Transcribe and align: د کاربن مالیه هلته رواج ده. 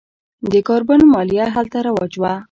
د 0.51 0.53
کاربن 0.67 0.99
مالیه 1.13 1.45
هلته 1.55 1.77
رواج 1.87 2.13
ده. 2.21 2.33